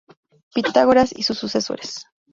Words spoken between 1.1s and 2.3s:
y sus sucesores.